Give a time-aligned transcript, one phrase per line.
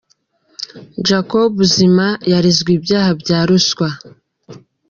[1.07, 3.89] Jacob Zuma yarezwe ibyaha bya ruswa